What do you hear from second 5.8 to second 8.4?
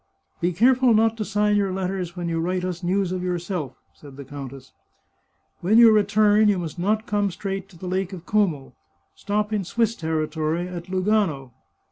return you must not come straight to the Lake of